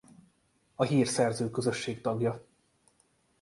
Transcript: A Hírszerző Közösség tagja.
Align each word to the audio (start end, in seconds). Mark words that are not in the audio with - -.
A 0.75 0.83
Hírszerző 0.83 1.49
Közösség 1.49 2.01
tagja. 2.01 2.45